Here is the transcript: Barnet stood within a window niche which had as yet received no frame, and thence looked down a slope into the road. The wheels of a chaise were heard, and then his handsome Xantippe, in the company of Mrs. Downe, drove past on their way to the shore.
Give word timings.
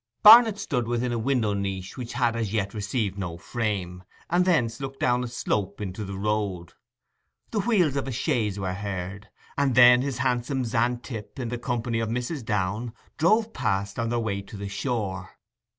Barnet 0.23 0.57
stood 0.57 0.87
within 0.87 1.11
a 1.11 1.19
window 1.19 1.53
niche 1.53 1.95
which 1.95 2.13
had 2.13 2.35
as 2.35 2.51
yet 2.51 2.73
received 2.73 3.19
no 3.19 3.37
frame, 3.37 4.03
and 4.31 4.45
thence 4.45 4.79
looked 4.79 4.99
down 4.99 5.23
a 5.23 5.27
slope 5.27 5.79
into 5.79 6.03
the 6.03 6.17
road. 6.17 6.73
The 7.51 7.59
wheels 7.59 7.95
of 7.95 8.07
a 8.07 8.11
chaise 8.11 8.57
were 8.57 8.73
heard, 8.73 9.29
and 9.59 9.75
then 9.75 10.01
his 10.01 10.17
handsome 10.17 10.63
Xantippe, 10.65 11.37
in 11.37 11.49
the 11.49 11.59
company 11.59 11.99
of 11.99 12.09
Mrs. 12.09 12.43
Downe, 12.43 12.93
drove 13.19 13.53
past 13.53 13.99
on 13.99 14.09
their 14.09 14.17
way 14.17 14.41
to 14.41 14.57
the 14.57 14.69
shore. 14.69 15.37